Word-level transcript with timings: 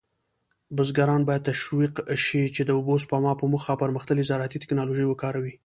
بزګران 0.75 1.21
باید 1.25 1.45
تشویق 1.49 1.93
شي 2.25 2.43
چې 2.55 2.61
د 2.65 2.69
اوبو 2.77 2.93
سپما 3.03 3.31
په 3.39 3.45
موخه 3.51 3.73
پرمختللې 3.81 4.27
زراعتي 4.29 4.57
تکنالوژي 4.63 5.05
وکاروي. 5.07 5.53